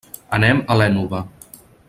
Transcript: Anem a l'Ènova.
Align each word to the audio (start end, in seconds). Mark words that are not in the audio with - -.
Anem 0.37 0.63
a 0.75 0.79
l'Ènova. 0.81 1.21